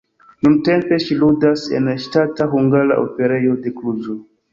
[0.45, 4.17] Nuntempe ŝi ludas en Ŝtata Hungara Operejo de Kluĵo.